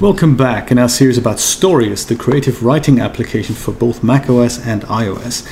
Welcome 0.00 0.34
back 0.34 0.70
in 0.70 0.78
our 0.78 0.88
series 0.88 1.18
about 1.18 1.36
Storyist, 1.36 2.08
the 2.08 2.16
creative 2.16 2.64
writing 2.64 3.00
application 3.00 3.54
for 3.54 3.72
both 3.72 4.02
macOS 4.02 4.58
and 4.66 4.80
iOS. 4.84 5.46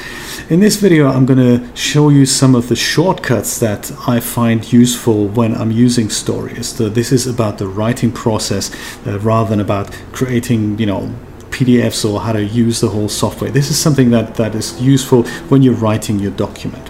In 0.51 0.61
this 0.61 0.77
video, 0.77 1.07
I'm 1.07 1.27
going 1.27 1.39
to 1.39 1.77
show 1.77 2.09
you 2.09 2.25
some 2.25 2.54
of 2.54 2.71
the 2.71 2.75
shortcuts 2.75 3.59
that 3.59 3.93
I 4.09 4.21
find 4.21 4.73
useful 4.73 5.28
when 5.28 5.54
I'm 5.54 5.71
using 5.71 6.06
Storyist. 6.06 6.82
Uh, 6.82 6.88
this 6.88 7.12
is 7.12 7.26
about 7.26 7.58
the 7.58 7.69
writing 7.69 8.10
process 8.10 8.74
uh, 9.06 9.19
rather 9.19 9.50
than 9.50 9.60
about 9.60 9.92
creating, 10.12 10.78
you 10.78 10.87
know, 10.87 11.14
PDFs 11.50 12.10
or 12.10 12.21
how 12.21 12.32
to 12.32 12.42
use 12.42 12.80
the 12.80 12.88
whole 12.88 13.10
software. 13.10 13.50
This 13.50 13.71
is 13.71 13.78
something 13.78 14.08
that, 14.12 14.37
that 14.37 14.54
is 14.54 14.80
useful 14.80 15.24
when 15.50 15.60
you're 15.60 15.74
writing 15.74 16.19
your 16.19 16.32
document. 16.32 16.88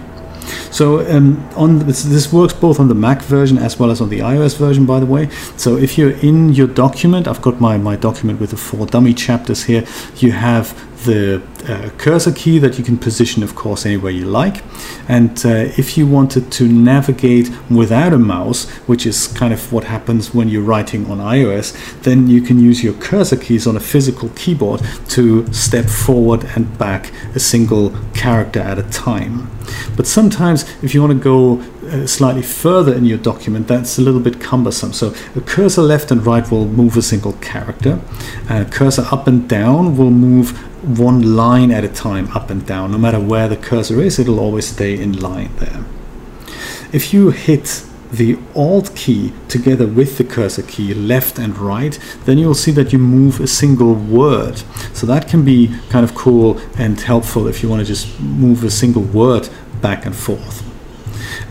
So 0.71 1.05
um, 1.09 1.47
on 1.55 1.79
this, 1.79 2.03
this, 2.03 2.31
works 2.31 2.53
both 2.53 2.79
on 2.79 2.87
the 2.87 2.95
Mac 2.95 3.21
version 3.21 3.57
as 3.57 3.79
well 3.79 3.91
as 3.91 4.01
on 4.01 4.09
the 4.09 4.19
iOS 4.19 4.57
version, 4.57 4.85
by 4.85 4.99
the 4.99 5.05
way. 5.05 5.29
So 5.57 5.77
if 5.77 5.97
you're 5.97 6.11
in 6.11 6.53
your 6.53 6.67
document, 6.67 7.27
I've 7.27 7.41
got 7.41 7.59
my, 7.59 7.77
my 7.77 7.95
document 7.95 8.39
with 8.39 8.51
the 8.51 8.57
four 8.57 8.85
dummy 8.85 9.13
chapters 9.13 9.63
here. 9.63 9.85
You 10.17 10.31
have 10.31 10.73
the 11.05 11.41
uh, 11.67 11.89
cursor 11.97 12.31
key 12.31 12.59
that 12.59 12.77
you 12.77 12.83
can 12.83 12.97
position, 12.97 13.43
of 13.43 13.55
course, 13.55 13.85
anywhere 13.85 14.11
you 14.11 14.25
like. 14.25 14.63
And 15.07 15.43
uh, 15.45 15.71
if 15.77 15.97
you 15.97 16.05
wanted 16.07 16.51
to 16.53 16.67
navigate 16.67 17.49
without 17.69 18.13
a 18.13 18.17
mouse, 18.17 18.69
which 18.87 19.05
is 19.05 19.27
kind 19.27 19.53
of 19.53 19.71
what 19.71 19.85
happens 19.85 20.33
when 20.33 20.49
you're 20.49 20.63
writing 20.63 21.09
on 21.09 21.19
iOS, 21.19 22.01
then 22.01 22.27
you 22.27 22.41
can 22.41 22.59
use 22.59 22.83
your 22.83 22.93
cursor 22.93 23.37
keys 23.37 23.65
on 23.65 23.75
a 23.75 23.79
physical 23.79 24.29
keyboard 24.29 24.81
to 25.09 25.51
step 25.53 25.85
forward 25.85 26.43
and 26.55 26.77
back 26.77 27.11
a 27.35 27.39
single 27.39 27.95
character 28.13 28.59
at 28.59 28.77
a 28.77 28.83
time. 28.83 29.49
But 29.95 30.07
sometimes, 30.07 30.63
if 30.83 30.93
you 30.93 31.01
want 31.01 31.13
to 31.13 31.23
go 31.23 31.61
Uh, 31.89 32.05
slightly 32.05 32.43
further 32.43 32.93
in 32.93 33.03
your 33.03 33.17
document, 33.17 33.67
that's 33.67 33.97
a 33.97 34.01
little 34.01 34.19
bit 34.19 34.39
cumbersome. 34.39 34.93
So 34.93 35.11
a 35.35 35.41
cursor 35.41 35.81
left 35.81 36.11
and 36.11 36.23
right 36.23 36.49
will 36.51 36.67
move 36.67 36.95
a 36.95 37.01
single 37.01 37.33
character. 37.33 37.99
A 38.47 38.65
cursor 38.65 39.07
up 39.11 39.25
and 39.25 39.49
down 39.49 39.97
will 39.97 40.11
move 40.11 40.51
one 40.99 41.35
line 41.35 41.71
at 41.71 41.83
a 41.83 41.87
time 41.87 42.27
up 42.35 42.51
and 42.51 42.63
down. 42.63 42.91
No 42.91 42.99
matter 42.99 43.19
where 43.19 43.47
the 43.47 43.57
cursor 43.57 44.01
is, 44.01 44.19
it'll 44.19 44.39
always 44.39 44.67
stay 44.67 45.01
in 45.01 45.19
line 45.19 45.49
there. 45.57 45.83
If 46.93 47.11
you 47.11 47.31
hit 47.31 47.83
the 48.11 48.37
Alt 48.55 48.95
key 48.95 49.33
together 49.47 49.87
with 49.87 50.19
the 50.19 50.23
cursor 50.23 50.61
key 50.61 50.93
left 50.93 51.39
and 51.39 51.57
right, 51.57 51.97
then 52.25 52.37
you'll 52.37 52.53
see 52.53 52.71
that 52.71 52.93
you 52.93 52.99
move 52.99 53.39
a 53.39 53.47
single 53.47 53.95
word. 53.95 54.61
So 54.93 55.07
that 55.07 55.27
can 55.27 55.43
be 55.43 55.75
kind 55.89 56.03
of 56.03 56.13
cool 56.13 56.59
and 56.77 57.01
helpful 57.01 57.47
if 57.47 57.63
you 57.63 57.69
want 57.69 57.79
to 57.79 57.85
just 57.85 58.19
move 58.19 58.63
a 58.63 58.69
single 58.69 59.03
word 59.03 59.49
back 59.81 60.05
and 60.05 60.15
forth. 60.15 60.68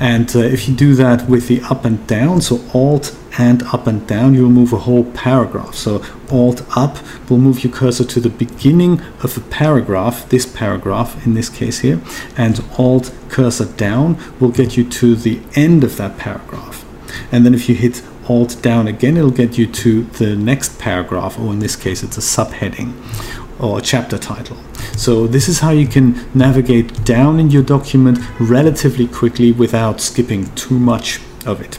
And 0.01 0.35
uh, 0.35 0.41
if 0.41 0.69
you 0.69 0.75
do 0.75 0.95
that 0.95 1.29
with 1.29 1.49
the 1.49 1.61
up 1.63 1.85
and 1.85 2.07
down, 2.07 2.41
so 2.41 2.65
Alt 2.73 3.17
and 3.37 3.63
up 3.65 3.87
and 3.87 4.07
down, 4.07 4.35
you 4.35 4.43
will 4.43 4.51
move 4.51 4.73
a 4.73 4.79
whole 4.79 5.05
paragraph. 5.05 5.75
So 5.75 6.05
Alt 6.31 6.65
up 6.77 6.99
will 7.29 7.39
move 7.39 7.65
your 7.65 7.73
cursor 7.73 8.05
to 8.05 8.21
the 8.21 8.29
beginning 8.31 9.01
of 9.23 9.37
a 9.37 9.41
paragraph, 9.41 10.29
this 10.29 10.47
paragraph 10.47 11.25
in 11.27 11.35
this 11.35 11.49
case 11.49 11.81
here, 11.81 12.01
and 12.37 12.65
Alt 12.79 13.13
cursor 13.29 13.67
down 13.67 14.19
will 14.41 14.51
get 14.51 14.77
you 14.77 14.89
to 14.89 15.15
the 15.15 15.41
end 15.55 15.85
of 15.85 15.97
that 15.97 16.17
paragraph. 16.19 16.85
And 17.33 17.45
then 17.45 17.55
if 17.55 17.69
you 17.69 17.75
hit 17.75 18.03
Alt 18.29 18.61
down 18.63 18.87
again, 18.87 19.17
it'll 19.17 19.31
get 19.31 19.57
you 19.57 19.67
to 19.67 20.05
the 20.05 20.37
next 20.37 20.79
paragraph, 20.79 21.39
or 21.39 21.53
in 21.53 21.61
this 21.61 21.77
case, 21.77 22.03
it's 22.03 22.19
a 22.19 22.21
subheading 22.21 22.93
or 23.59 23.79
a 23.79 23.83
chapter 23.83 24.19
title. 24.19 24.57
So 24.99 25.29
this 25.29 25.49
is 25.49 25.61
how 25.61 25.71
you 25.71 25.87
can 25.87 26.29
navigate 26.35 27.05
down 27.05 27.39
in 27.39 27.51
your 27.51 27.63
document 27.63 28.19
relatively 28.41 29.07
quickly 29.07 29.53
without 29.53 30.01
skipping 30.01 30.53
too 30.57 30.77
much 30.77 31.21
of 31.47 31.61
it. 31.61 31.79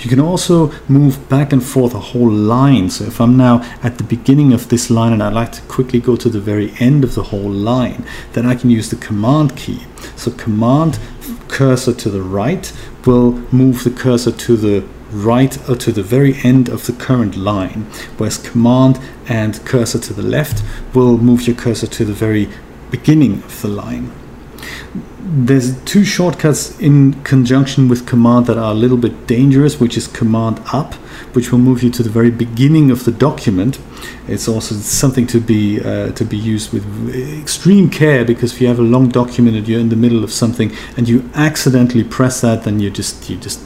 You 0.00 0.10
can 0.10 0.18
also 0.18 0.72
move 0.88 1.28
back 1.28 1.52
and 1.52 1.62
forth 1.62 1.94
a 1.94 2.00
whole 2.00 2.28
line. 2.30 2.90
So 2.90 3.04
if 3.04 3.20
I'm 3.20 3.36
now 3.36 3.62
at 3.84 3.98
the 3.98 4.04
beginning 4.04 4.52
of 4.52 4.68
this 4.68 4.90
line 4.90 5.12
and 5.12 5.22
I'd 5.22 5.32
like 5.32 5.52
to 5.52 5.62
quickly 5.62 6.00
go 6.00 6.16
to 6.16 6.28
the 6.28 6.40
very 6.40 6.72
end 6.80 7.04
of 7.04 7.14
the 7.14 7.22
whole 7.22 7.50
line, 7.50 8.04
then 8.32 8.46
I 8.46 8.56
can 8.56 8.68
use 8.68 8.90
the 8.90 8.96
command 8.96 9.56
key. 9.56 9.86
So 10.16 10.32
command 10.32 10.98
cursor 11.46 11.94
to 11.94 12.10
the 12.10 12.22
right 12.22 12.72
will 13.06 13.32
move 13.52 13.84
the 13.84 13.90
cursor 13.90 14.32
to 14.32 14.56
the 14.56 14.84
right 15.10 15.56
or 15.68 15.76
to 15.76 15.92
the 15.92 16.02
very 16.02 16.36
end 16.42 16.68
of 16.68 16.86
the 16.86 16.92
current 16.92 17.36
line, 17.36 17.86
whereas 18.16 18.38
command 18.38 18.98
and 19.28 19.64
cursor 19.64 19.98
to 19.98 20.12
the 20.12 20.22
left 20.22 20.62
will 20.94 21.18
move 21.18 21.46
your 21.46 21.56
cursor 21.56 21.86
to 21.86 22.04
the 22.04 22.12
very 22.12 22.48
beginning 22.90 23.42
of 23.42 23.62
the 23.62 23.68
line. 23.68 24.12
There's 25.22 25.80
two 25.84 26.04
shortcuts 26.04 26.78
in 26.80 27.22
conjunction 27.22 27.88
with 27.88 28.06
command 28.06 28.46
that 28.46 28.58
are 28.58 28.72
a 28.72 28.74
little 28.74 28.96
bit 28.96 29.26
dangerous, 29.26 29.78
which 29.78 29.96
is 29.96 30.08
command 30.08 30.60
up, 30.72 30.94
which 31.34 31.52
will 31.52 31.60
move 31.60 31.82
you 31.82 31.90
to 31.90 32.02
the 32.02 32.10
very 32.10 32.30
beginning 32.30 32.90
of 32.90 33.04
the 33.04 33.12
document. 33.12 33.78
It's 34.26 34.48
also 34.48 34.74
something 34.74 35.26
to 35.28 35.40
be 35.40 35.80
uh, 35.80 36.10
to 36.12 36.24
be 36.24 36.36
used 36.36 36.72
with 36.72 36.84
extreme 37.40 37.90
care 37.90 38.24
because 38.24 38.52
if 38.54 38.60
you 38.60 38.66
have 38.66 38.80
a 38.80 38.82
long 38.82 39.08
document 39.08 39.56
and 39.56 39.68
you're 39.68 39.80
in 39.80 39.90
the 39.90 39.96
middle 39.96 40.24
of 40.24 40.32
something 40.32 40.72
and 40.96 41.08
you 41.08 41.30
accidentally 41.34 42.04
press 42.04 42.40
that, 42.40 42.64
then 42.64 42.80
you 42.80 42.90
just 42.90 43.30
you 43.30 43.36
just 43.36 43.60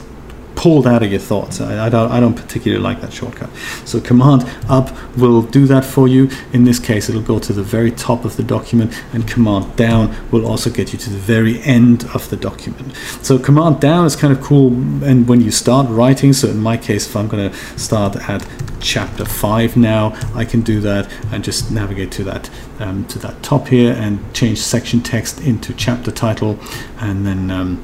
pulled 0.65 0.87
out 0.87 1.03
of 1.03 1.11
your 1.11 1.19
thoughts. 1.19 1.61
I, 1.61 1.85
I, 1.85 1.89
don't, 1.89 2.11
I 2.11 2.19
don't 2.19 2.33
particularly 2.33 2.81
like 2.81 2.99
that 3.01 3.13
shortcut. 3.13 3.51
So 3.85 4.01
Command 4.01 4.49
Up 4.67 4.89
will 5.15 5.43
do 5.43 5.67
that 5.67 5.85
for 5.85 6.07
you. 6.07 6.27
In 6.53 6.63
this 6.63 6.79
case, 6.79 7.07
it'll 7.07 7.21
go 7.21 7.37
to 7.37 7.53
the 7.53 7.61
very 7.61 7.91
top 7.91 8.25
of 8.25 8.35
the 8.35 8.41
document, 8.41 8.91
and 9.13 9.27
Command 9.27 9.75
Down 9.75 10.15
will 10.31 10.47
also 10.47 10.71
get 10.71 10.91
you 10.91 10.97
to 10.97 11.09
the 11.11 11.19
very 11.19 11.61
end 11.61 12.05
of 12.15 12.31
the 12.31 12.35
document. 12.35 12.95
So 13.21 13.37
Command 13.37 13.79
Down 13.79 14.07
is 14.07 14.15
kind 14.15 14.35
of 14.35 14.41
cool, 14.41 14.69
and 15.03 15.27
when 15.27 15.39
you 15.39 15.51
start 15.51 15.87
writing, 15.87 16.33
so 16.33 16.47
in 16.47 16.57
my 16.57 16.77
case, 16.77 17.05
if 17.05 17.15
I'm 17.15 17.27
going 17.27 17.51
to 17.51 17.55
start 17.77 18.15
at 18.27 18.43
chapter 18.79 19.23
5 19.23 19.77
now, 19.77 20.19
I 20.33 20.45
can 20.45 20.61
do 20.61 20.81
that 20.81 21.07
and 21.31 21.43
just 21.43 21.69
navigate 21.69 22.11
to 22.13 22.23
that 22.23 22.49
um, 22.79 23.05
to 23.05 23.19
that 23.19 23.43
top 23.43 23.67
here 23.67 23.93
and 23.93 24.33
change 24.33 24.57
section 24.57 25.01
text 25.01 25.41
into 25.41 25.75
chapter 25.75 26.09
title, 26.09 26.57
and 26.97 27.23
then 27.23 27.51
um, 27.51 27.83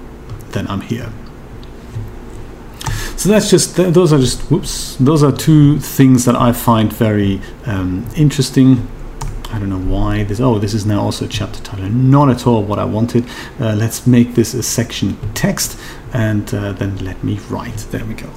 then 0.49 0.65
I'm 0.67 0.81
here. 0.81 1.11
So 3.21 3.29
that's 3.29 3.51
just 3.51 3.75
those 3.75 4.11
are 4.11 4.17
just 4.17 4.41
whoops. 4.49 4.95
Those 4.95 5.21
are 5.21 5.31
two 5.31 5.77
things 5.77 6.25
that 6.25 6.35
I 6.35 6.53
find 6.53 6.91
very 6.91 7.39
um, 7.67 8.03
interesting. 8.15 8.87
I 9.51 9.59
don't 9.59 9.69
know 9.69 9.77
why 9.77 10.23
this. 10.23 10.39
Oh, 10.39 10.57
this 10.57 10.73
is 10.73 10.87
now 10.87 11.03
also 11.03 11.25
a 11.25 11.27
chapter 11.27 11.61
title. 11.61 11.87
Not 11.87 12.31
at 12.31 12.47
all 12.47 12.63
what 12.63 12.79
I 12.79 12.85
wanted. 12.85 13.25
Uh, 13.59 13.75
let's 13.75 14.07
make 14.07 14.33
this 14.33 14.55
a 14.55 14.63
section 14.63 15.19
text, 15.35 15.79
and 16.13 16.51
uh, 16.51 16.71
then 16.71 16.97
let 17.05 17.23
me 17.23 17.37
write. 17.47 17.77
There 17.91 18.03
we 18.03 18.15
go. 18.15 18.27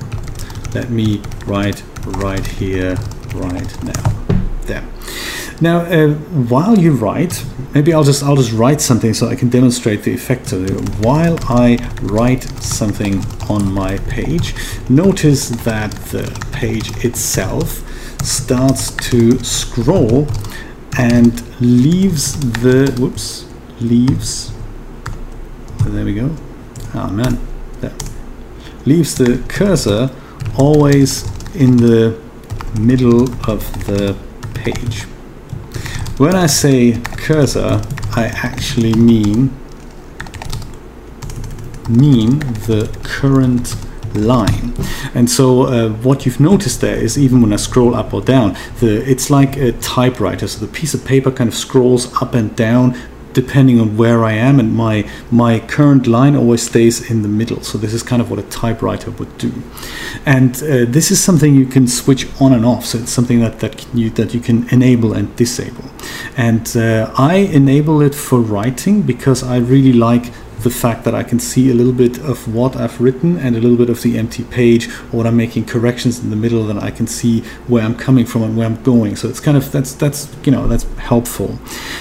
Let 0.75 0.91
me 0.91 1.22
write 1.47 1.83
right 2.05 2.47
here, 2.47 2.97
right 3.33 3.84
now. 3.84 4.12
There. 4.66 4.84
Now, 5.60 5.81
uh, 5.81 6.15
while 6.48 6.76
you 6.76 6.92
write, 6.92 7.44
maybe 7.75 7.94
I'll 7.94 8.04
just 8.04 8.22
I'll 8.22 8.37
just 8.37 8.53
write 8.53 8.81
something 8.81 9.15
so 9.15 9.28
I 9.28 9.37
can 9.37 9.50
demonstrate 9.50 10.03
the 10.03 10.12
effect 10.12 10.53
of 10.53 10.65
it. 10.65 11.04
While 11.04 11.38
I 11.48 11.78
write 12.03 12.42
something 12.62 13.25
on 13.48 13.72
my 13.72 13.98
page, 14.09 14.54
notice 14.88 15.48
that 15.48 15.92
the 16.10 16.25
page 16.53 17.04
itself 17.04 17.82
starts 18.22 18.91
to 19.10 19.38
scroll 19.44 20.26
and 20.98 21.42
leaves 21.60 22.38
the 22.62 22.94
whoops 22.98 23.47
leaves. 23.81 24.53
There 25.86 26.04
we 26.04 26.15
go. 26.15 26.34
Oh 26.94 27.10
man, 27.10 27.38
there. 27.81 27.94
Leaves 28.86 29.15
the 29.15 29.42
cursor 29.48 30.10
always 30.59 31.25
in 31.54 31.76
the 31.76 32.21
middle 32.78 33.32
of 33.48 33.86
the 33.86 34.16
page. 34.54 35.06
When 36.16 36.36
I 36.36 36.47
say 36.47 37.00
cursor, 37.16 37.82
I 38.14 38.26
actually 38.26 38.94
mean 38.94 39.50
mean 41.88 42.38
the 42.69 42.88
current 43.02 43.75
line. 44.14 44.74
And 45.12 45.28
so 45.28 45.62
uh, 45.62 45.89
what 45.89 46.24
you've 46.24 46.39
noticed 46.39 46.80
there 46.80 46.97
is 46.97 47.18
even 47.18 47.42
when 47.42 47.53
I 47.53 47.56
scroll 47.56 47.97
up 47.97 48.15
or 48.15 48.21
down, 48.21 48.56
the 48.78 49.03
it's 49.10 49.28
like 49.28 49.56
a 49.56 49.72
typewriter. 49.72 50.47
So 50.47 50.65
the 50.65 50.71
piece 50.71 50.94
of 50.94 51.04
paper 51.04 51.33
kind 51.33 51.48
of 51.48 51.54
scrolls 51.54 52.15
up 52.22 52.34
and 52.34 52.54
down 52.54 52.97
depending 53.34 53.81
on 53.81 53.97
where 53.97 54.25
I 54.25 54.33
am, 54.33 54.59
and 54.59 54.75
my 54.75 55.09
my 55.31 55.60
current 55.60 56.07
line 56.07 56.34
always 56.36 56.63
stays 56.63 57.10
in 57.10 57.22
the 57.22 57.28
middle. 57.28 57.63
So 57.63 57.78
this 57.78 57.92
is 57.92 58.03
kind 58.03 58.22
of 58.22 58.31
what 58.31 58.39
a 58.39 58.48
typewriter 58.60 59.10
would 59.10 59.36
do, 59.39 59.53
and 60.25 60.57
uh, 60.63 60.84
this 60.89 61.10
is 61.10 61.22
something 61.22 61.54
you 61.54 61.66
can 61.66 61.86
switch 61.86 62.27
on 62.41 62.53
and 62.53 62.65
off. 62.65 62.84
So 62.86 62.98
it's 62.98 63.13
something 63.13 63.41
that 63.41 63.60
that 63.60 63.84
you 63.95 64.10
that 64.10 64.33
you 64.34 64.41
can 64.41 64.69
enable 64.71 65.13
and 65.13 65.34
disable, 65.36 65.84
and 66.36 66.77
uh, 66.77 67.13
I 67.19 67.34
enable 67.53 68.01
it 68.01 68.15
for 68.15 68.41
writing 68.41 69.03
because 69.03 69.42
I 69.42 69.59
really 69.59 69.92
like 69.92 70.33
the 70.65 70.71
fact 70.71 71.05
that 71.05 71.15
I 71.15 71.22
can 71.22 71.39
see 71.39 71.71
a 71.71 71.75
little 71.75 71.93
bit 71.93 72.19
of 72.19 72.53
what 72.53 72.75
I've 72.75 73.01
written 73.01 73.37
and 73.37 73.55
a 73.55 73.61
little 73.61 73.77
bit 73.77 73.91
of 73.91 74.03
the 74.03 74.19
empty 74.19 74.45
page 74.45 74.89
or 74.89 75.19
when 75.19 75.27
I'm 75.27 75.37
making 75.37 75.66
corrections 75.66 76.19
in 76.19 76.31
the 76.31 76.37
middle 76.37 76.66
then 76.66 76.78
I 76.78 76.91
can 76.91 77.07
see 77.07 77.43
where 77.69 77.84
I'm 77.84 77.95
coming 77.95 78.27
from 78.27 78.43
and 78.43 78.57
where 78.57 78.66
I'm 78.66 78.83
going. 78.83 79.15
So 79.15 79.28
it's 79.28 79.41
kind 79.41 79.57
of 79.57 79.71
that's 79.71 79.93
that's 79.95 80.34
you 80.45 80.51
know 80.51 80.66
that's 80.66 80.84
helpful. 80.97 81.59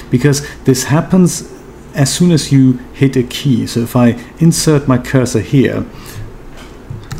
Because 0.09 0.47
this 0.63 0.85
happens 0.85 1.51
as 1.93 2.11
soon 2.11 2.31
as 2.31 2.51
you 2.51 2.79
hit 2.93 3.15
a 3.17 3.23
key. 3.23 3.67
So 3.67 3.81
if 3.81 3.95
I 3.95 4.17
insert 4.39 4.87
my 4.87 4.97
cursor 4.97 5.41
here 5.41 5.85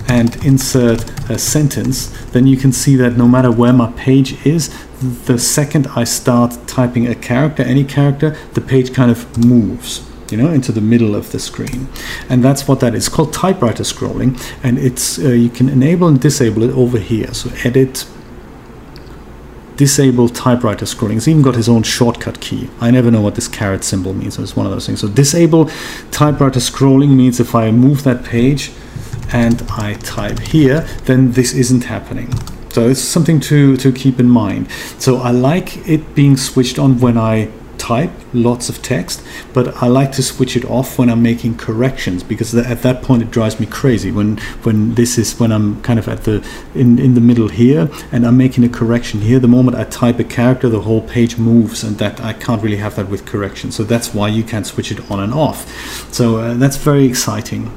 and 0.08 0.36
insert 0.46 1.02
a 1.30 1.38
sentence, 1.38 2.08
then 2.32 2.48
you 2.48 2.56
can 2.58 2.72
see 2.72 2.96
that 2.96 3.18
no 3.18 3.28
matter 3.28 3.52
where 3.52 3.74
my 3.74 3.92
page 3.92 4.46
is, 4.46 4.74
the 5.26 5.38
second 5.38 5.88
I 5.88 6.06
start 6.06 6.58
typing 6.68 7.06
a 7.08 7.16
character, 7.16 7.64
any 7.64 7.84
character, 7.84 8.38
the 8.54 8.62
page 8.62 8.94
kind 8.94 9.12
of 9.12 9.38
moves 9.38 10.10
you 10.30 10.38
know 10.38 10.50
into 10.50 10.72
the 10.72 10.82
middle 10.82 11.16
of 11.16 11.32
the 11.32 11.40
screen 11.40 11.88
and 12.30 12.44
that's 12.44 12.68
what 12.68 12.80
that 12.80 12.96
is 12.96 13.10
called 13.10 13.34
typewriter 13.34 13.84
scrolling 13.84 14.40
and 14.64 14.78
it's 14.80 15.20
uh, 15.20 15.30
you 15.30 15.50
can 15.50 15.70
enable 15.70 16.08
and 16.08 16.20
disable 16.22 16.64
it 16.64 16.72
over 16.72 16.98
here 16.98 17.34
so 17.34 17.50
edit 17.64 18.06
disable 19.76 20.30
typewriter 20.30 20.86
scrolling. 20.86 21.18
It's 21.18 21.28
even 21.28 21.42
got 21.42 21.56
his 21.56 21.68
own 21.68 21.84
shortcut 21.84 22.40
key. 22.40 22.70
I 22.80 22.92
never 22.92 23.10
know 23.10 23.22
what 23.22 23.36
this 23.36 23.48
caret 23.48 23.84
symbol 23.84 24.14
means. 24.14 24.36
So 24.36 24.44
it's 24.44 24.56
one 24.56 24.66
of 24.66 24.72
those 24.72 24.86
things. 24.86 25.02
So 25.02 25.08
disable 25.08 25.70
typewriter 26.12 26.60
scrolling 26.60 27.16
means 27.16 27.40
if 27.40 27.56
I 27.56 27.72
move 27.72 28.04
that 28.04 28.24
page 28.24 28.72
and 29.32 29.62
I 29.72 29.96
type 29.96 30.40
here, 30.40 30.82
then 31.06 31.32
this 31.32 31.54
isn't 31.54 31.86
happening. 31.86 32.32
So 32.70 32.90
it's 32.90 33.02
something 33.02 33.40
to, 33.42 33.78
to 33.78 33.92
keep 33.92 34.20
in 34.20 34.30
mind. 34.30 34.70
So 35.00 35.18
I 35.18 35.32
like 35.32 35.88
it 35.88 36.16
being 36.16 36.38
switched 36.38 36.80
on 36.80 37.00
when 37.00 37.18
I 37.18 37.52
type 37.84 38.12
lots 38.34 38.70
of 38.70 38.82
text, 38.82 39.22
but 39.54 39.66
I 39.84 39.88
like 39.88 40.12
to 40.14 40.24
switch 40.24 40.56
it 40.56 40.66
off 40.66 40.98
when 40.98 41.10
I'm 41.10 41.22
making 41.22 41.58
corrections 41.58 42.24
because 42.24 42.56
at 42.56 42.82
that 42.82 43.04
point 43.04 43.22
it 43.24 43.30
drives 43.30 43.60
me 43.60 43.66
crazy 43.66 44.12
when 44.12 44.38
when 44.66 44.96
this 44.96 45.18
is 45.18 45.40
when 45.40 45.52
I'm 45.52 45.82
kind 45.82 46.00
of 46.00 46.08
at 46.08 46.24
the 46.24 46.36
in 46.74 46.98
in 46.98 47.14
the 47.14 47.22
middle 47.30 47.50
here 47.50 47.90
and 48.14 48.26
I'm 48.26 48.38
making 48.38 48.64
a 48.64 48.70
correction 48.70 49.20
here. 49.22 49.40
The 49.40 49.54
moment 49.58 49.78
I 49.78 49.84
type 49.84 50.18
a 50.20 50.24
character, 50.24 50.70
the 50.70 50.86
whole 50.90 51.02
page 51.02 51.38
moves, 51.38 51.84
and 51.84 51.98
that 51.98 52.22
I 52.22 52.34
can't 52.34 52.62
really 52.64 52.82
have 52.86 52.96
that 52.96 53.10
with 53.10 53.26
correction. 53.26 53.72
So 53.72 53.84
that's 53.84 54.14
why 54.14 54.28
you 54.30 54.44
can 54.44 54.64
switch 54.64 54.90
it 54.92 55.00
on 55.12 55.20
and 55.20 55.34
off. 55.34 55.60
So 56.14 56.38
uh, 56.38 56.54
that's 56.54 56.78
very 56.78 57.06
exciting. 57.06 57.72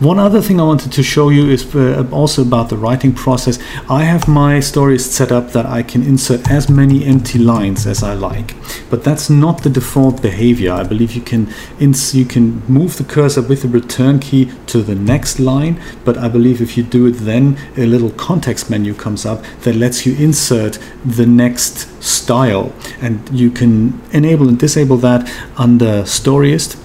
One 0.00 0.18
other 0.18 0.40
thing 0.40 0.58
I 0.58 0.64
wanted 0.64 0.92
to 0.92 1.02
show 1.02 1.28
you 1.28 1.50
is 1.50 1.74
uh, 1.76 2.08
also 2.10 2.40
about 2.40 2.70
the 2.70 2.76
writing 2.78 3.12
process. 3.12 3.58
I 3.90 4.04
have 4.04 4.26
my 4.26 4.54
Storyist 4.54 5.10
set 5.10 5.30
up 5.30 5.50
that 5.52 5.66
I 5.66 5.82
can 5.82 6.02
insert 6.02 6.50
as 6.50 6.70
many 6.70 7.04
empty 7.04 7.38
lines 7.38 7.86
as 7.86 8.02
I 8.02 8.14
like, 8.14 8.54
but 8.88 9.04
that's 9.04 9.28
not 9.28 9.62
the 9.62 9.68
default 9.68 10.22
behavior. 10.22 10.72
I 10.72 10.84
believe 10.84 11.12
you 11.12 11.20
can 11.20 11.52
you 11.78 12.24
can 12.24 12.62
move 12.66 12.96
the 12.96 13.04
cursor 13.04 13.42
with 13.42 13.60
the 13.60 13.68
return 13.68 14.20
key 14.20 14.50
to 14.68 14.80
the 14.80 14.94
next 14.94 15.38
line, 15.38 15.78
but 16.02 16.16
I 16.16 16.28
believe 16.28 16.62
if 16.62 16.78
you 16.78 16.82
do 16.82 17.04
it 17.04 17.18
then 17.18 17.58
a 17.76 17.84
little 17.84 18.10
context 18.10 18.70
menu 18.70 18.94
comes 18.94 19.26
up 19.26 19.44
that 19.64 19.74
lets 19.74 20.06
you 20.06 20.16
insert 20.16 20.78
the 21.04 21.26
next 21.26 22.02
style 22.02 22.72
and 23.02 23.28
you 23.30 23.50
can 23.50 24.00
enable 24.12 24.48
and 24.48 24.58
disable 24.58 24.96
that 24.96 25.30
under 25.58 26.04
Storyist, 26.04 26.78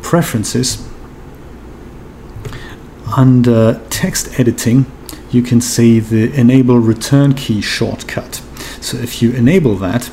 Preferences, 0.00 0.86
under 3.16 3.80
text 3.90 4.38
editing, 4.38 4.86
you 5.30 5.42
can 5.42 5.60
see 5.60 6.00
the 6.00 6.32
enable 6.32 6.78
return 6.78 7.34
key 7.34 7.60
shortcut. 7.60 8.42
So 8.80 8.96
if 8.98 9.20
you 9.20 9.32
enable 9.32 9.76
that 9.76 10.10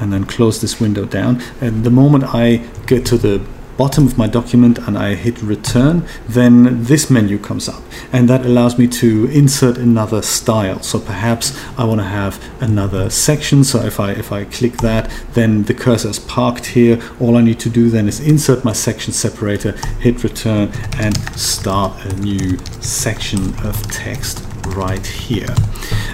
and 0.00 0.12
then 0.12 0.24
close 0.24 0.60
this 0.60 0.80
window 0.80 1.04
down, 1.04 1.42
and 1.60 1.84
the 1.84 1.90
moment 1.90 2.24
I 2.34 2.56
get 2.86 3.06
to 3.06 3.16
the 3.16 3.44
bottom 3.76 4.06
of 4.06 4.16
my 4.16 4.26
document 4.26 4.78
and 4.78 4.96
I 4.96 5.14
hit 5.14 5.42
return, 5.42 6.06
then 6.28 6.84
this 6.84 7.10
menu 7.10 7.38
comes 7.38 7.68
up 7.68 7.82
and 8.12 8.28
that 8.28 8.44
allows 8.46 8.78
me 8.78 8.86
to 8.88 9.26
insert 9.26 9.78
another 9.78 10.22
style. 10.22 10.80
So 10.80 11.00
perhaps 11.00 11.58
I 11.78 11.84
want 11.84 12.00
to 12.00 12.06
have 12.06 12.42
another 12.60 13.10
section. 13.10 13.64
So 13.64 13.80
if 13.80 14.00
I 14.00 14.12
if 14.12 14.32
I 14.32 14.44
click 14.44 14.78
that, 14.78 15.10
then 15.32 15.64
the 15.64 15.74
cursor 15.74 16.08
is 16.08 16.18
parked 16.18 16.66
here. 16.66 17.00
All 17.20 17.36
I 17.36 17.42
need 17.42 17.60
to 17.60 17.70
do 17.70 17.90
then 17.90 18.08
is 18.08 18.20
insert 18.20 18.64
my 18.64 18.72
section 18.72 19.12
separator, 19.12 19.72
hit 20.00 20.22
return 20.22 20.72
and 20.98 21.16
start 21.38 22.04
a 22.06 22.16
new 22.16 22.58
section 22.80 23.54
of 23.64 23.80
text 23.90 24.53
right 24.66 25.06
here. 25.06 25.54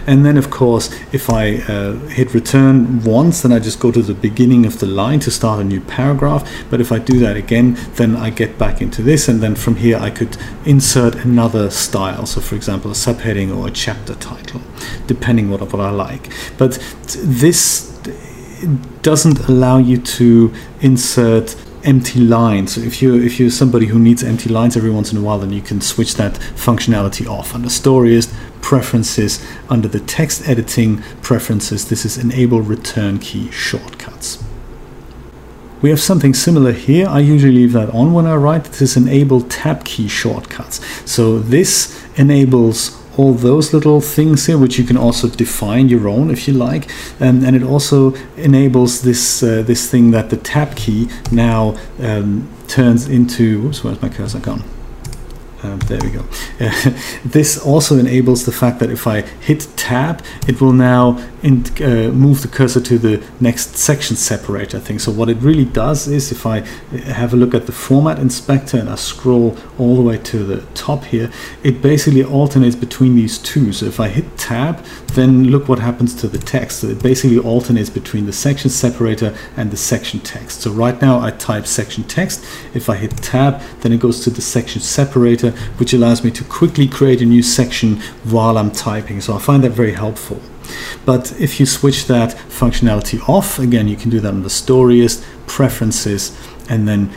And 0.06 0.24
then 0.24 0.36
of 0.36 0.50
course, 0.50 0.90
if 1.12 1.30
I 1.30 1.56
uh, 1.56 1.94
hit 2.08 2.34
return 2.34 3.02
once, 3.04 3.42
then 3.42 3.52
I 3.52 3.58
just 3.58 3.80
go 3.80 3.92
to 3.92 4.02
the 4.02 4.14
beginning 4.14 4.66
of 4.66 4.80
the 4.80 4.86
line 4.86 5.20
to 5.20 5.30
start 5.30 5.60
a 5.60 5.64
new 5.64 5.80
paragraph. 5.80 6.48
But 6.70 6.80
if 6.80 6.90
I 6.90 6.98
do 6.98 7.18
that 7.20 7.36
again, 7.36 7.76
then 7.94 8.16
I 8.16 8.30
get 8.30 8.58
back 8.58 8.80
into 8.80 9.02
this. 9.02 9.28
And 9.28 9.40
then 9.40 9.54
from 9.54 9.76
here, 9.76 9.98
I 9.98 10.10
could 10.10 10.36
insert 10.64 11.14
another 11.16 11.70
style. 11.70 12.26
So 12.26 12.40
for 12.40 12.54
example, 12.54 12.90
a 12.90 12.94
subheading 12.94 13.56
or 13.56 13.68
a 13.68 13.70
chapter 13.70 14.14
title, 14.14 14.62
depending 15.06 15.50
what, 15.50 15.60
what 15.60 15.80
I 15.80 15.90
like. 15.90 16.32
But 16.58 16.78
this 17.16 17.88
doesn't 19.02 19.48
allow 19.48 19.78
you 19.78 19.98
to 19.98 20.52
insert 20.80 21.56
empty 21.82 22.20
lines. 22.20 22.74
So 22.74 22.82
if 22.82 23.00
you 23.00 23.14
if 23.14 23.40
you're 23.40 23.50
somebody 23.50 23.86
who 23.86 23.98
needs 23.98 24.22
empty 24.22 24.50
lines 24.50 24.76
every 24.76 24.90
once 24.90 25.12
in 25.12 25.18
a 25.18 25.22
while, 25.22 25.38
then 25.38 25.50
you 25.50 25.62
can 25.62 25.80
switch 25.80 26.16
that 26.16 26.34
functionality 26.34 27.26
off. 27.26 27.54
And 27.54 27.64
the 27.64 27.70
story 27.70 28.00
Storyist 28.00 28.32
preferences, 28.70 29.44
under 29.68 29.88
the 29.88 29.98
text 29.98 30.48
editing 30.48 31.02
preferences, 31.22 31.88
this 31.88 32.04
is 32.04 32.16
enable 32.16 32.60
return 32.62 33.18
key 33.18 33.50
shortcuts. 33.50 34.40
We 35.82 35.90
have 35.90 35.98
something 35.98 36.34
similar 36.34 36.70
here. 36.70 37.08
I 37.08 37.18
usually 37.18 37.52
leave 37.52 37.72
that 37.72 37.90
on 37.90 38.12
when 38.12 38.26
I 38.26 38.36
write. 38.36 38.62
This 38.66 38.82
is 38.82 38.96
enable 38.96 39.40
tab 39.40 39.84
key 39.84 40.06
shortcuts. 40.06 40.78
So 41.04 41.40
this 41.40 42.00
enables 42.14 42.96
all 43.16 43.34
those 43.34 43.74
little 43.74 44.00
things 44.00 44.46
here, 44.46 44.56
which 44.56 44.78
you 44.78 44.84
can 44.84 44.96
also 44.96 45.26
define 45.28 45.88
your 45.88 46.08
own 46.08 46.30
if 46.30 46.46
you 46.46 46.54
like. 46.54 46.88
Um, 47.20 47.44
and 47.44 47.56
it 47.56 47.64
also 47.64 48.14
enables 48.36 49.02
this 49.02 49.42
uh, 49.42 49.62
this 49.66 49.90
thing 49.90 50.12
that 50.12 50.30
the 50.30 50.36
tab 50.36 50.76
key 50.76 51.08
now 51.32 51.76
um, 51.98 52.48
turns 52.68 53.08
into. 53.08 53.66
Oops, 53.66 53.82
where's 53.82 54.00
my 54.00 54.08
cursor 54.08 54.38
gone? 54.38 54.62
Um, 55.62 55.78
there 55.80 55.98
we 56.02 56.10
go. 56.10 56.24
Uh, 56.58 56.92
this 57.24 57.58
also 57.58 57.98
enables 57.98 58.46
the 58.46 58.52
fact 58.52 58.78
that 58.80 58.90
if 58.90 59.06
I 59.06 59.20
hit 59.20 59.68
tab, 59.76 60.24
it 60.48 60.60
will 60.60 60.72
now 60.72 61.18
in, 61.42 61.64
uh, 61.82 62.10
move 62.12 62.42
the 62.42 62.48
cursor 62.48 62.80
to 62.80 62.98
the 62.98 63.24
next 63.40 63.76
section 63.76 64.16
separator 64.16 64.78
thing. 64.78 64.98
So 64.98 65.12
what 65.12 65.28
it 65.28 65.38
really 65.38 65.64
does 65.64 66.08
is 66.08 66.32
if 66.32 66.46
I 66.46 66.60
have 67.12 67.32
a 67.32 67.36
look 67.36 67.54
at 67.54 67.66
the 67.66 67.72
format 67.72 68.18
inspector 68.18 68.78
and 68.78 68.88
I 68.88 68.94
scroll 68.94 69.56
all 69.78 69.96
the 69.96 70.02
way 70.02 70.18
to 70.18 70.44
the 70.44 70.62
top 70.74 71.04
here, 71.04 71.30
it 71.62 71.82
basically 71.82 72.24
alternates 72.24 72.76
between 72.76 73.14
these 73.14 73.38
two. 73.38 73.72
So 73.72 73.86
if 73.86 74.00
I 74.00 74.08
hit 74.08 74.38
tab, 74.38 74.84
then 75.14 75.44
look 75.44 75.68
what 75.68 75.78
happens 75.78 76.14
to 76.16 76.28
the 76.28 76.38
text. 76.38 76.80
So 76.80 76.88
it 76.88 77.02
basically 77.02 77.38
alternates 77.38 77.90
between 77.90 78.26
the 78.26 78.32
section 78.32 78.70
separator 78.70 79.36
and 79.56 79.70
the 79.70 79.76
section 79.76 80.20
text. 80.20 80.62
So 80.62 80.70
right 80.70 81.00
now 81.00 81.20
I 81.20 81.30
type 81.30 81.66
section 81.66 82.04
text. 82.04 82.44
If 82.74 82.88
I 82.88 82.96
hit 82.96 83.16
tab, 83.18 83.60
then 83.80 83.92
it 83.92 84.00
goes 84.00 84.20
to 84.24 84.30
the 84.30 84.42
section 84.42 84.80
separator, 84.80 85.49
which 85.78 85.92
allows 85.92 86.24
me 86.24 86.30
to 86.32 86.44
quickly 86.44 86.86
create 86.88 87.20
a 87.20 87.24
new 87.26 87.42
section 87.42 88.00
while 88.24 88.58
I'm 88.58 88.70
typing. 88.70 89.20
So 89.20 89.34
I 89.34 89.38
find 89.38 89.62
that 89.64 89.70
very 89.70 89.92
helpful. 89.92 90.40
But 91.04 91.32
if 91.40 91.58
you 91.58 91.66
switch 91.66 92.06
that 92.06 92.30
functionality 92.48 93.28
off, 93.28 93.58
again, 93.58 93.88
you 93.88 93.96
can 93.96 94.10
do 94.10 94.20
that 94.20 94.32
on 94.32 94.42
the 94.42 94.48
Storyist, 94.48 95.24
Preferences, 95.46 96.36
and 96.68 96.86
then 96.86 97.10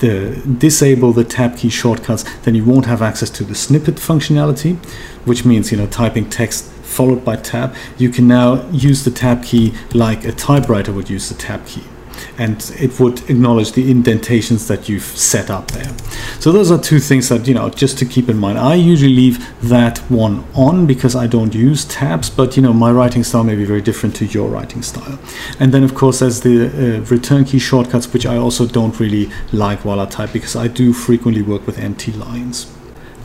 the, 0.00 0.42
disable 0.58 1.12
the 1.12 1.24
tab 1.24 1.56
key 1.56 1.70
shortcuts, 1.70 2.24
then 2.42 2.54
you 2.54 2.64
won't 2.64 2.86
have 2.86 3.02
access 3.02 3.30
to 3.30 3.44
the 3.44 3.54
snippet 3.54 3.96
functionality, 3.96 4.76
which 5.24 5.44
means, 5.44 5.70
you 5.70 5.78
know, 5.78 5.86
typing 5.86 6.28
text 6.28 6.64
followed 6.82 7.24
by 7.24 7.36
tab. 7.36 7.74
You 7.98 8.10
can 8.10 8.26
now 8.26 8.68
use 8.70 9.04
the 9.04 9.10
tab 9.10 9.44
key 9.44 9.74
like 9.92 10.24
a 10.24 10.32
typewriter 10.32 10.92
would 10.92 11.10
use 11.10 11.28
the 11.28 11.34
tab 11.34 11.66
key 11.66 11.84
and 12.38 12.72
it 12.78 12.98
would 13.00 13.28
acknowledge 13.30 13.72
the 13.72 13.90
indentations 13.90 14.68
that 14.68 14.88
you've 14.88 15.02
set 15.02 15.50
up 15.50 15.70
there. 15.70 15.92
So 16.40 16.52
those 16.52 16.70
are 16.70 16.78
two 16.78 17.00
things 17.00 17.28
that, 17.28 17.46
you 17.46 17.54
know, 17.54 17.68
just 17.70 17.98
to 17.98 18.04
keep 18.04 18.28
in 18.28 18.38
mind. 18.38 18.58
I 18.58 18.74
usually 18.74 19.14
leave 19.14 19.44
that 19.62 19.98
one 20.10 20.44
on 20.54 20.86
because 20.86 21.16
I 21.16 21.26
don't 21.26 21.54
use 21.54 21.84
tabs, 21.84 22.30
but, 22.30 22.56
you 22.56 22.62
know, 22.62 22.72
my 22.72 22.90
writing 22.90 23.24
style 23.24 23.44
may 23.44 23.56
be 23.56 23.64
very 23.64 23.82
different 23.82 24.16
to 24.16 24.26
your 24.26 24.48
writing 24.48 24.82
style. 24.82 25.18
And 25.58 25.72
then, 25.72 25.82
of 25.82 25.94
course, 25.94 26.20
there's 26.20 26.40
the 26.40 26.66
uh, 26.66 27.00
return 27.06 27.44
key 27.44 27.58
shortcuts, 27.58 28.12
which 28.12 28.26
I 28.26 28.36
also 28.36 28.66
don't 28.66 28.98
really 29.00 29.30
like 29.52 29.84
while 29.84 30.00
I 30.00 30.06
type 30.06 30.32
because 30.32 30.56
I 30.56 30.68
do 30.68 30.92
frequently 30.92 31.42
work 31.42 31.66
with 31.66 31.78
empty 31.78 32.12
lines. 32.12 32.72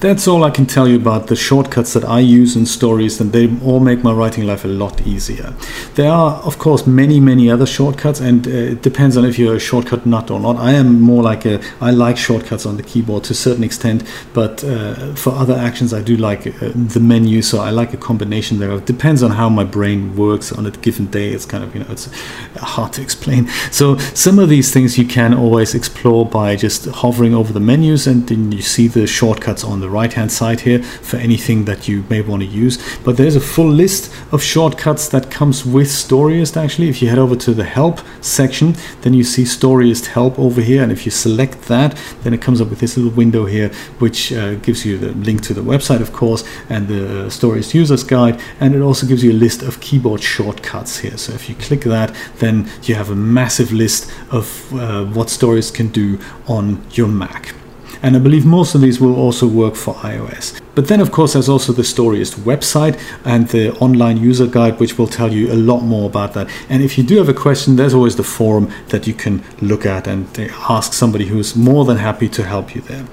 That's 0.01 0.27
all 0.27 0.43
I 0.43 0.49
can 0.49 0.65
tell 0.65 0.87
you 0.87 0.95
about 0.95 1.27
the 1.27 1.35
shortcuts 1.35 1.93
that 1.93 2.03
I 2.03 2.21
use 2.21 2.55
in 2.55 2.63
Storyist, 2.63 3.21
and 3.21 3.31
they 3.31 3.47
all 3.63 3.79
make 3.79 4.03
my 4.03 4.11
writing 4.11 4.47
life 4.47 4.65
a 4.65 4.67
lot 4.67 5.05
easier. 5.05 5.53
There 5.93 6.11
are, 6.11 6.41
of 6.41 6.57
course, 6.57 6.87
many, 6.87 7.19
many 7.19 7.51
other 7.51 7.67
shortcuts, 7.67 8.19
and 8.19 8.47
uh, 8.47 8.49
it 8.49 8.81
depends 8.81 9.15
on 9.15 9.25
if 9.25 9.37
you're 9.37 9.57
a 9.57 9.59
shortcut 9.59 10.07
nut 10.07 10.31
or 10.31 10.39
not. 10.39 10.55
I 10.55 10.71
am 10.71 10.99
more 10.99 11.21
like 11.21 11.45
a, 11.45 11.61
I 11.79 11.91
like 11.91 12.17
shortcuts 12.17 12.65
on 12.65 12.77
the 12.77 12.83
keyboard 12.83 13.25
to 13.25 13.33
a 13.33 13.35
certain 13.35 13.63
extent, 13.63 14.03
but 14.33 14.63
uh, 14.63 15.13
for 15.13 15.33
other 15.33 15.53
actions, 15.53 15.93
I 15.93 16.01
do 16.01 16.17
like 16.17 16.47
uh, 16.47 16.71
the 16.73 16.99
menu, 16.99 17.43
so 17.43 17.59
I 17.59 17.69
like 17.69 17.93
a 17.93 17.97
combination 17.97 18.57
there. 18.57 18.71
It 18.71 18.87
depends 18.87 19.21
on 19.21 19.29
how 19.29 19.49
my 19.49 19.63
brain 19.63 20.15
works 20.15 20.51
on 20.51 20.65
a 20.65 20.71
given 20.71 21.11
day. 21.11 21.29
It's 21.29 21.45
kind 21.45 21.63
of, 21.63 21.75
you 21.75 21.81
know, 21.83 21.91
it's 21.91 22.09
hard 22.55 22.93
to 22.93 23.03
explain. 23.03 23.49
So 23.69 23.97
some 24.15 24.39
of 24.39 24.49
these 24.49 24.73
things 24.73 24.97
you 24.97 25.05
can 25.05 25.35
always 25.35 25.75
explore 25.75 26.25
by 26.25 26.55
just 26.55 26.87
hovering 26.87 27.35
over 27.35 27.53
the 27.53 27.59
menus, 27.59 28.07
and 28.07 28.27
then 28.27 28.51
you 28.51 28.63
see 28.63 28.87
the 28.87 29.05
shortcuts 29.05 29.63
on 29.63 29.79
the 29.79 29.90
right 29.91 30.13
hand 30.13 30.31
side 30.31 30.61
here 30.61 30.81
for 30.81 31.17
anything 31.17 31.65
that 31.65 31.87
you 31.87 32.03
may 32.09 32.21
want 32.21 32.41
to 32.41 32.47
use. 32.47 32.77
But 33.05 33.17
there's 33.17 33.35
a 33.35 33.41
full 33.41 33.69
list 33.69 34.11
of 34.31 34.41
shortcuts 34.41 35.09
that 35.09 35.29
comes 35.29 35.65
with 35.65 35.87
Storyist 35.87 36.57
actually. 36.57 36.89
If 36.89 37.01
you 37.01 37.09
head 37.09 37.19
over 37.19 37.35
to 37.35 37.53
the 37.53 37.63
help 37.63 37.99
section, 38.21 38.75
then 39.01 39.13
you 39.13 39.23
see 39.23 39.43
Storyist 39.43 40.07
help 40.07 40.39
over 40.39 40.61
here. 40.61 40.81
And 40.83 40.91
if 40.91 41.05
you 41.05 41.11
select 41.11 41.63
that, 41.63 41.97
then 42.23 42.33
it 42.33 42.41
comes 42.41 42.61
up 42.61 42.69
with 42.69 42.79
this 42.79 42.97
little 42.97 43.11
window 43.11 43.45
here, 43.45 43.69
which 43.99 44.31
uh, 44.33 44.55
gives 44.55 44.85
you 44.85 44.97
the 44.97 45.11
link 45.11 45.41
to 45.43 45.53
the 45.53 45.61
website, 45.61 46.01
of 46.01 46.13
course, 46.13 46.43
and 46.69 46.87
the 46.87 47.27
Storyist 47.29 47.73
user's 47.73 48.03
guide. 48.03 48.41
And 48.59 48.75
it 48.75 48.81
also 48.81 49.05
gives 49.05 49.23
you 49.23 49.31
a 49.31 49.39
list 49.45 49.61
of 49.61 49.79
keyboard 49.81 50.23
shortcuts 50.23 50.99
here. 50.99 51.17
So 51.17 51.33
if 51.33 51.49
you 51.49 51.55
click 51.55 51.81
that, 51.81 52.15
then 52.37 52.69
you 52.83 52.95
have 52.95 53.09
a 53.09 53.15
massive 53.15 53.71
list 53.71 54.11
of 54.31 54.73
uh, 54.73 55.05
what 55.05 55.27
Storyist 55.27 55.73
can 55.73 55.89
do 55.89 56.19
on 56.47 56.83
your 56.91 57.07
Mac. 57.07 57.60
And 58.03 58.15
I 58.15 58.19
believe 58.19 58.45
most 58.45 58.75
of 58.75 58.81
these 58.81 58.99
will 58.99 59.15
also 59.15 59.47
work 59.47 59.75
for 59.75 59.93
iOS. 59.95 60.59
But 60.73 60.87
then, 60.87 61.01
of 61.01 61.11
course, 61.11 61.33
there's 61.33 61.49
also 61.49 61.73
the 61.73 61.81
Storyist 61.83 62.35
website 62.39 62.99
and 63.25 63.47
the 63.49 63.73
online 63.79 64.17
user 64.17 64.47
guide, 64.47 64.79
which 64.79 64.97
will 64.97 65.07
tell 65.07 65.31
you 65.33 65.51
a 65.51 65.55
lot 65.55 65.81
more 65.81 66.07
about 66.09 66.33
that. 66.33 66.49
And 66.69 66.81
if 66.81 66.97
you 66.97 67.03
do 67.03 67.17
have 67.17 67.29
a 67.29 67.33
question, 67.33 67.75
there's 67.75 67.93
always 67.93 68.15
the 68.15 68.23
forum 68.23 68.71
that 68.87 69.05
you 69.05 69.13
can 69.13 69.43
look 69.61 69.85
at 69.85 70.07
and 70.07 70.27
uh, 70.39 70.47
ask 70.69 70.93
somebody 70.93 71.27
who's 71.27 71.55
more 71.55 71.85
than 71.85 71.97
happy 71.97 72.29
to 72.29 72.43
help 72.43 72.73
you 72.73 72.81
there. 72.81 73.05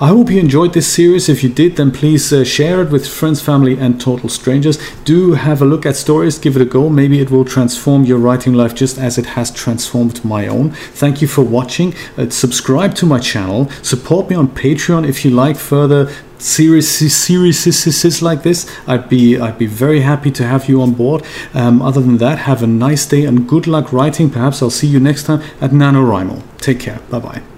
I 0.00 0.08
hope 0.08 0.30
you 0.30 0.40
enjoyed 0.40 0.74
this 0.74 0.86
series. 0.86 1.28
If 1.28 1.42
you 1.42 1.48
did, 1.48 1.76
then 1.76 1.90
please 1.90 2.32
uh, 2.32 2.44
share 2.44 2.82
it 2.82 2.90
with 2.90 3.08
friends, 3.08 3.40
family, 3.40 3.78
and 3.78 4.00
total 4.00 4.28
strangers. 4.28 4.78
Do 5.04 5.34
have 5.34 5.62
a 5.62 5.64
look 5.64 5.86
at 5.86 5.94
Storyist, 5.94 6.42
give 6.42 6.56
it 6.56 6.62
a 6.62 6.64
go. 6.64 6.88
Maybe 6.88 7.20
it 7.20 7.30
will 7.30 7.44
transform 7.44 8.04
your 8.04 8.18
writing 8.18 8.54
life 8.54 8.74
just 8.74 8.98
as 8.98 9.18
it 9.18 9.26
has 9.26 9.50
transformed 9.50 10.24
my 10.24 10.46
own. 10.46 10.70
Thank 10.70 11.22
you 11.22 11.28
for 11.28 11.42
watching. 11.42 11.94
Uh, 12.16 12.30
subscribe 12.30 12.94
to 12.96 13.06
my 13.06 13.18
channel. 13.18 13.68
Support 13.82 14.30
me 14.30 14.36
on 14.36 14.48
Patreon 14.48 15.08
if 15.08 15.24
you 15.24 15.30
like 15.30 15.56
further 15.56 16.12
series 16.42 16.88
series 16.88 18.20
like 18.20 18.42
this 18.42 18.68
i'd 18.88 19.08
be 19.08 19.38
i'd 19.38 19.58
be 19.58 19.66
very 19.66 20.00
happy 20.00 20.30
to 20.30 20.44
have 20.44 20.68
you 20.68 20.82
on 20.82 20.92
board 20.92 21.24
um, 21.54 21.80
other 21.80 22.00
than 22.00 22.16
that 22.18 22.38
have 22.38 22.64
a 22.64 22.66
nice 22.66 23.06
day 23.06 23.24
and 23.24 23.48
good 23.48 23.68
luck 23.68 23.92
writing 23.92 24.28
perhaps 24.28 24.60
i'll 24.60 24.70
see 24.70 24.88
you 24.88 24.98
next 24.98 25.24
time 25.24 25.40
at 25.60 25.70
nanowrimo 25.70 26.42
take 26.58 26.80
care 26.80 26.98
bye 27.10 27.20
bye 27.20 27.51